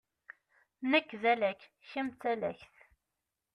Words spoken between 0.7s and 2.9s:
Nekk d alak, kemm d talakt.